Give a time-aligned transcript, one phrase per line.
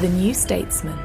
[0.00, 0.98] The New Statesman.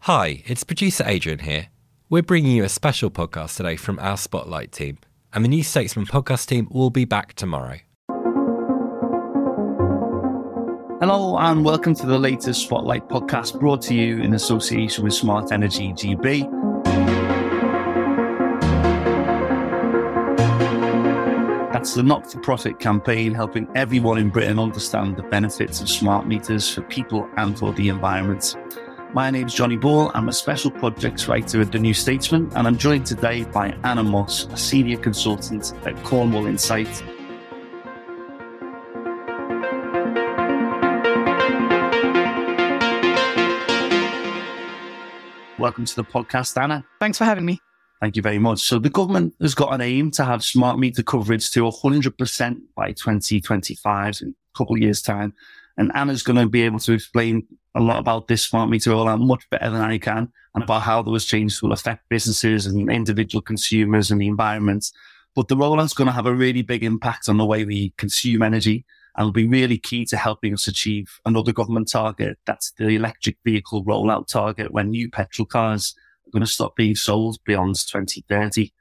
[0.00, 1.68] Hi, it's producer Adrian here.
[2.10, 4.98] We're bringing you a special podcast today from our Spotlight team,
[5.32, 7.78] and the New Statesman podcast team will be back tomorrow.
[11.00, 15.52] Hello, and welcome to the latest Spotlight podcast brought to you in association with Smart
[15.52, 16.77] Energy GB.
[21.78, 26.26] That's the not for profit campaign helping everyone in Britain understand the benefits of smart
[26.26, 28.56] meters for people and for the environment.
[29.14, 30.10] My name is Johnny Ball.
[30.12, 34.02] I'm a special projects writer at The New Statesman, and I'm joined today by Anna
[34.02, 36.88] Moss, a senior consultant at Cornwall Insight.
[45.60, 46.84] Welcome to the podcast, Anna.
[46.98, 47.60] Thanks for having me.
[48.00, 48.60] Thank you very much.
[48.60, 52.92] So the government has got an aim to have smart meter coverage to 100% by
[52.92, 55.34] 2025, in a couple of years' time.
[55.76, 59.24] And Anna's going to be able to explain a lot about this smart meter rollout
[59.24, 63.42] much better than I can and about how those changes will affect businesses and individual
[63.42, 64.90] consumers and the environment.
[65.34, 68.42] But the rollout's going to have a really big impact on the way we consume
[68.42, 68.84] energy
[69.16, 72.38] and will be really key to helping us achieve another government target.
[72.46, 75.94] That's the electric vehicle rollout target when new petrol cars
[76.32, 78.72] going to stop being sold beyond 2030.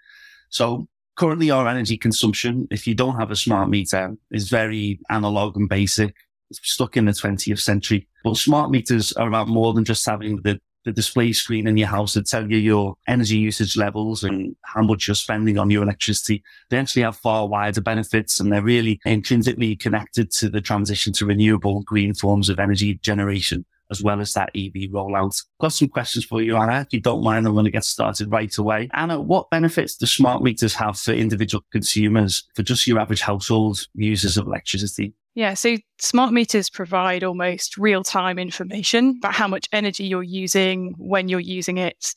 [0.50, 5.58] So currently our energy consumption, if you don't have a smart meter, is very analog
[5.58, 6.16] and basic.
[6.50, 8.08] It's stuck in the 20th century.
[8.24, 11.90] But smart meters are about more than just having the, the display screen in your
[11.90, 15.84] house that tell you your energy usage levels and how much you're spending on your
[15.84, 16.44] electricity.
[16.70, 21.26] They actually have far wider benefits and they're really intrinsically connected to the transition to
[21.26, 25.44] renewable green forms of energy generation as well as that EV rollout.
[25.60, 26.82] Got some questions for you, Anna.
[26.82, 28.90] If you don't mind, I'm going to get started right away.
[28.94, 33.88] Anna, what benefits do smart meters have for individual consumers, for just your average household
[33.94, 35.14] users of electricity?
[35.36, 40.96] Yeah, so smart meters provide almost real time information about how much energy you're using,
[40.98, 42.16] when you're using it.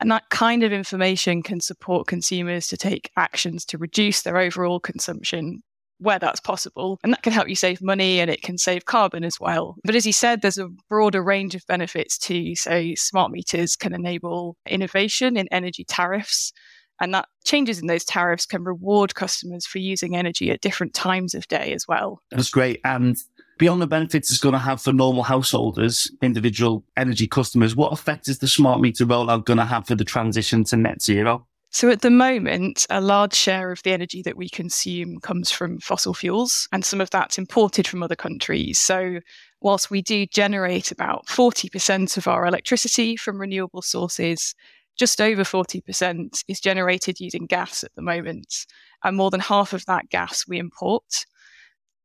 [0.00, 4.78] And that kind of information can support consumers to take actions to reduce their overall
[4.78, 5.62] consumption
[5.98, 6.98] where that's possible.
[7.02, 9.76] And that can help you save money and it can save carbon as well.
[9.84, 12.54] But as you said, there's a broader range of benefits too.
[12.54, 16.52] So smart meters can enable innovation in energy tariffs.
[17.00, 21.34] And that changes in those tariffs can reward customers for using energy at different times
[21.34, 22.20] of day as well.
[22.30, 22.80] That's great.
[22.84, 23.16] And
[23.58, 28.28] beyond the benefits it's going to have for normal householders, individual energy customers, what effect
[28.28, 31.46] is the smart meter rollout going to have for the transition to net zero?
[31.70, 35.80] So, at the moment, a large share of the energy that we consume comes from
[35.80, 38.80] fossil fuels, and some of that's imported from other countries.
[38.80, 39.20] So,
[39.60, 44.54] whilst we do generate about 40% of our electricity from renewable sources,
[44.98, 48.66] just over 40% is generated using gas at the moment,
[49.04, 51.26] and more than half of that gas we import.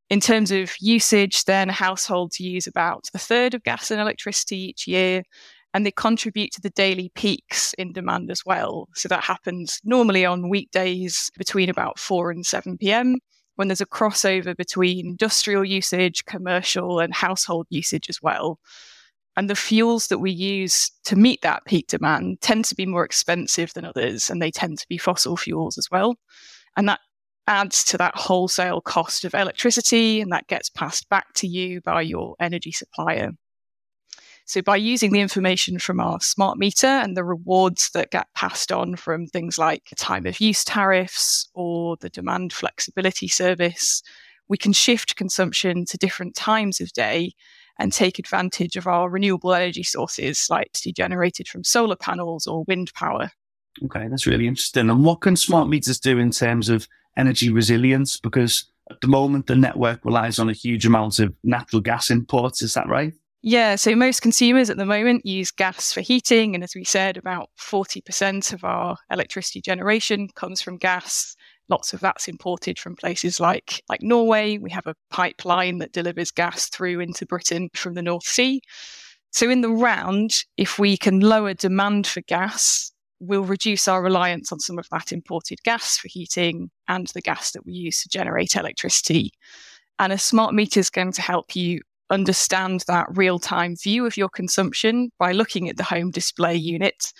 [0.10, 4.88] In terms of usage, then households use about a third of gas and electricity each
[4.88, 5.24] year,
[5.74, 8.90] and they contribute to the daily peaks in demand as well.
[8.94, 13.18] So that happens normally on weekdays between about 4 and 7 p.m.
[13.56, 18.60] when there's a crossover between industrial usage, commercial, and household usage as well.
[19.36, 23.04] And the fuels that we use to meet that peak demand tend to be more
[23.04, 26.16] expensive than others, and they tend to be fossil fuels as well.
[26.78, 27.00] And that
[27.48, 32.02] adds to that wholesale cost of electricity, and that gets passed back to you by
[32.02, 33.32] your energy supplier.
[34.46, 38.72] So by using the information from our smart meter and the rewards that get passed
[38.72, 44.04] on from things like time of use tariffs or the demand flexibility service,
[44.50, 47.34] we can shift consumption to different times of day
[47.80, 52.64] and take advantage of our renewable energy sources like to generated from solar panels or
[52.66, 53.32] wind power.
[53.86, 54.90] Okay, that's really interesting.
[54.90, 56.88] And what can smart meters do in terms of
[57.18, 58.20] energy resilience?
[58.20, 62.62] Because at the moment, the network relies on a huge amount of natural gas imports.
[62.62, 63.14] Is that right?
[63.46, 66.56] Yeah, so most consumers at the moment use gas for heating.
[66.56, 71.36] And as we said, about 40% of our electricity generation comes from gas.
[71.68, 74.60] Lots of that's imported from places like, like Norway.
[74.60, 78.62] We have a pipeline that delivers gas through into Britain from the North Sea.
[79.32, 84.54] So, in the round, if we can lower demand for gas, we'll reduce our reliance
[84.54, 88.10] on some of that imported gas for heating and the gas that we use to
[88.10, 89.32] generate electricity.
[90.00, 91.82] And a smart meter is going to help you
[92.14, 97.12] understand that real time view of your consumption by looking at the home display unit,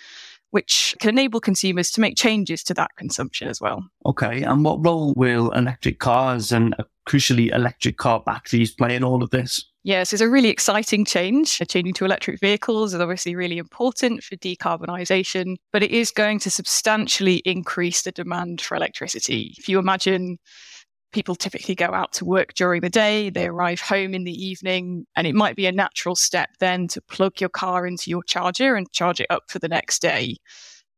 [0.50, 3.84] which can enable consumers to make changes to that consumption as well.
[4.06, 4.42] Okay.
[4.42, 9.22] And what role will electric cars and uh, crucially electric car batteries play in all
[9.22, 9.64] of this?
[9.82, 11.58] Yes, it's a really exciting change.
[11.58, 16.50] Changing to electric vehicles is obviously really important for decarbonisation, but it is going to
[16.50, 19.54] substantially increase the demand for electricity.
[19.58, 20.38] If you imagine
[21.14, 25.06] people typically go out to work during the day, they arrive home in the evening,
[25.16, 28.74] and it might be a natural step then to plug your car into your charger
[28.74, 30.36] and charge it up for the next day.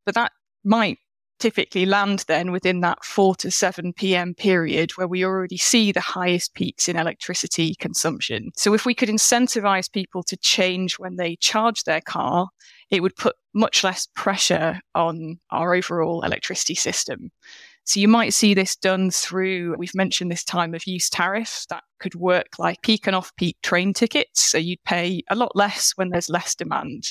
[0.07, 0.33] But that
[0.65, 0.99] might
[1.39, 4.35] typically land then within that 4 to 7 p.m.
[4.35, 8.51] period where we already see the highest peaks in electricity consumption.
[8.57, 12.49] So if we could incentivize people to change when they charge their car,
[12.91, 17.31] it would put much less pressure on our overall electricity system.
[17.87, 21.85] So you might see this done through, we've mentioned this time of use tariff that
[22.01, 24.43] could work like peak and off peak train tickets.
[24.51, 27.05] So you'd pay a lot less when there's less demand.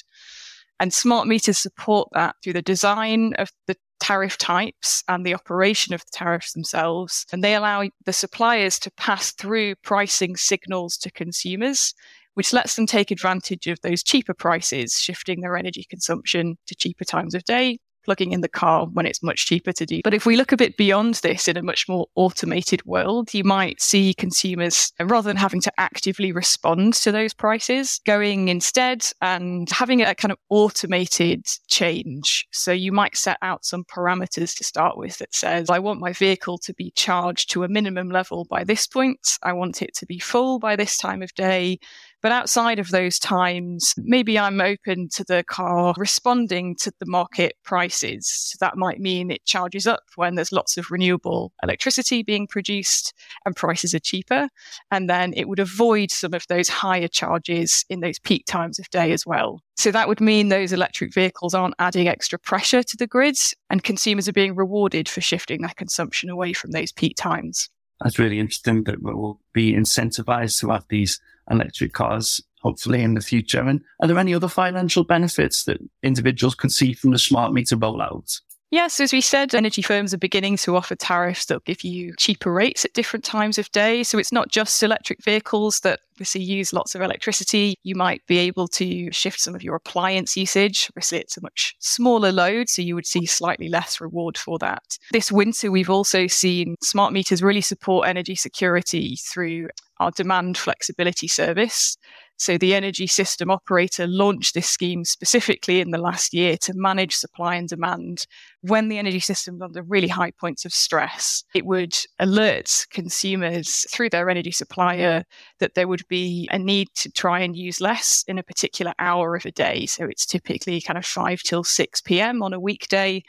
[0.81, 5.93] And smart meters support that through the design of the tariff types and the operation
[5.93, 7.25] of the tariffs themselves.
[7.31, 11.93] And they allow the suppliers to pass through pricing signals to consumers,
[12.33, 17.05] which lets them take advantage of those cheaper prices, shifting their energy consumption to cheaper
[17.05, 20.01] times of day plugging in the car when it's much cheaper to do.
[20.03, 23.43] But if we look a bit beyond this in a much more automated world, you
[23.43, 29.69] might see consumers, rather than having to actively respond to those prices, going instead and
[29.69, 32.47] having a kind of automated change.
[32.51, 36.13] So you might set out some parameters to start with that says, I want my
[36.13, 39.37] vehicle to be charged to a minimum level by this point.
[39.43, 41.79] I want it to be full by this time of day.
[42.25, 47.53] But outside of those times, maybe I'm open to the car responding to the market
[47.63, 48.27] prices.
[48.27, 53.13] So that might mean it charges up when there's lots of renewable electricity being produced
[53.45, 54.49] and prices are cheaper.
[54.89, 58.89] And then it would avoid some of those higher charges in those peak times of
[58.89, 59.61] day as well.
[59.77, 63.83] So that would mean those electric vehicles aren't adding extra pressure to the grids and
[63.83, 67.69] consumers are being rewarded for shifting their consumption away from those peak times.
[68.01, 71.19] That's really interesting that we'll be incentivized to have these
[71.49, 73.61] electric cars, hopefully in the future.
[73.61, 77.77] And are there any other financial benefits that individuals can see from the smart meter
[77.77, 78.41] rollout?
[78.71, 82.51] Yes, as we said, energy firms are beginning to offer tariffs that give you cheaper
[82.51, 84.01] rates at different times of day.
[84.03, 87.75] So it's not just electric vehicles that obviously use lots of electricity.
[87.83, 90.89] You might be able to shift some of your appliance usage.
[90.91, 94.97] Obviously, it's a much smaller load, so you would see slightly less reward for that.
[95.11, 99.69] This winter, we've also seen smart meters really support energy security through
[99.99, 101.97] our demand flexibility service.
[102.37, 107.15] So the energy system operator launched this scheme specifically in the last year to manage
[107.15, 108.25] supply and demand.
[108.61, 113.85] When the energy system is under really high points of stress, it would alert consumers
[113.89, 115.23] through their energy supplier
[115.59, 119.35] that there would be a need to try and use less in a particular hour
[119.35, 119.85] of a day.
[119.85, 122.43] So it's typically kind of 5 till 6 p.m.
[122.43, 123.23] on a weekday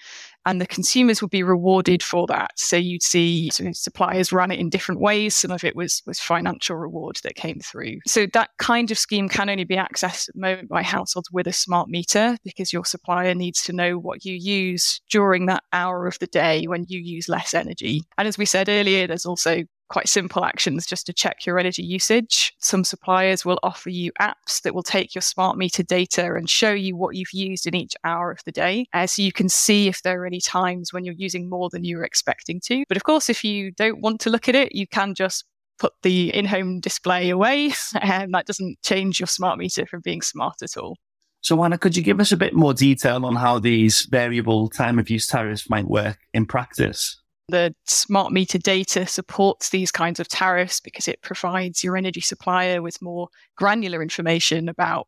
[0.47, 2.53] and the consumers would be rewarded for that.
[2.57, 5.35] So you'd see suppliers run it in different ways.
[5.35, 7.99] Some of it was was financial reward that came through.
[8.07, 11.49] So that kind of scheme can only be accessed at the moment by households with
[11.49, 16.07] a smart meter because your supplier needs to know what you use during that hour
[16.07, 18.03] of the day when you use less energy.
[18.17, 21.83] And as we said earlier, there's also quite simple actions just to check your energy
[21.83, 22.55] usage.
[22.59, 26.73] Some suppliers will offer you apps that will take your smart meter data and show
[26.73, 28.87] you what you've used in each hour of the day.
[28.93, 31.85] Uh, so you can see if there are any times when you're using more than
[31.85, 32.85] you were expecting to.
[32.89, 35.45] But of course, if you don't want to look at it, you can just
[35.79, 40.23] put the in home display away, and that doesn't change your smart meter from being
[40.23, 40.97] smart at all.
[41.43, 44.99] So, Anna, could you give us a bit more detail on how these variable time
[44.99, 47.21] of use tariffs might work in practice?
[47.49, 52.83] The smart meter data supports these kinds of tariffs because it provides your energy supplier
[52.83, 55.07] with more granular information about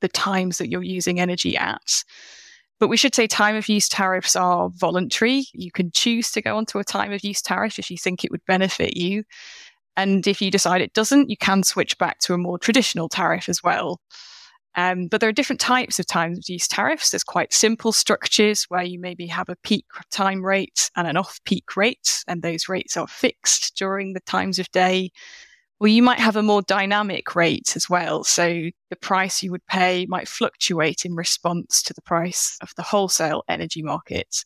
[0.00, 2.02] the times that you're using energy at.
[2.78, 5.46] But we should say time of use tariffs are voluntary.
[5.54, 8.30] You can choose to go onto a time of use tariff if you think it
[8.30, 9.24] would benefit you.
[9.96, 13.48] And if you decide it doesn't, you can switch back to a more traditional tariff
[13.48, 14.00] as well.
[14.76, 17.10] Um, but there are different types of time of use tariffs.
[17.10, 21.40] There's quite simple structures where you maybe have a peak time rate and an off
[21.44, 25.10] peak rate, and those rates are fixed during the times of day.
[25.78, 28.24] Or you might have a more dynamic rate as well.
[28.24, 32.82] So the price you would pay might fluctuate in response to the price of the
[32.82, 34.44] wholesale energy market.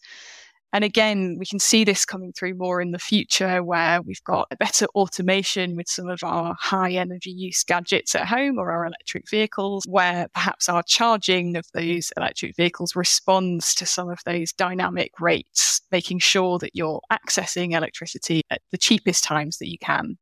[0.73, 4.49] And again, we can see this coming through more in the future where we've got
[4.61, 9.29] better automation with some of our high energy use gadgets at home or our electric
[9.29, 15.11] vehicles, where perhaps our charging of those electric vehicles responds to some of those dynamic
[15.19, 20.17] rates, making sure that you're accessing electricity at the cheapest times that you can.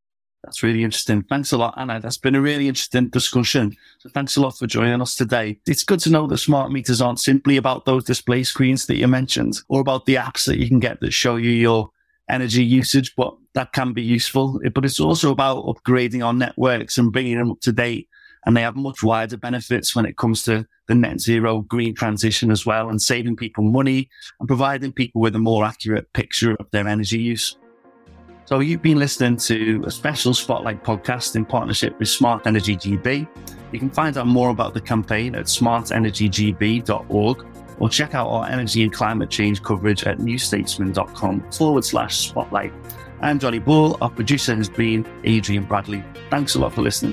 [0.44, 1.22] That's really interesting.
[1.22, 2.00] Thanks a lot, Anna.
[2.00, 3.76] That's been a really interesting discussion.
[3.98, 5.58] So thanks a lot for joining us today.
[5.66, 9.08] It's good to know that smart meters aren't simply about those display screens that you
[9.08, 11.90] mentioned or about the apps that you can get that show you your
[12.30, 14.60] energy usage, but that can be useful.
[14.74, 18.08] But it's also about upgrading our networks and bringing them up to date.
[18.46, 22.50] And they have much wider benefits when it comes to the net zero green transition
[22.50, 26.70] as well and saving people money and providing people with a more accurate picture of
[26.70, 27.56] their energy use.
[28.48, 33.28] So you've been listening to a special Spotlight podcast in partnership with Smart Energy GB.
[33.72, 37.46] You can find out more about the campaign at smartenergygb.org
[37.78, 42.72] or check out our energy and climate change coverage at newstatesman.com forward slash spotlight.
[43.20, 43.98] I'm Johnny Ball.
[44.00, 46.02] Our producer has been Adrian Bradley.
[46.30, 47.12] Thanks a lot for listening.